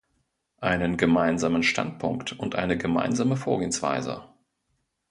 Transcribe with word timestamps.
Einen 0.57 0.97
gemeinsamen 0.97 1.61
Standpunkt 1.61 2.33
und 2.33 2.55
eine 2.55 2.75
gemeinsame 2.75 3.37
Vorgehensweise. 3.37 4.23